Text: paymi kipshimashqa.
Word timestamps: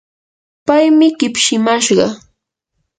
paymi 0.65 1.07
kipshimashqa. 1.17 2.07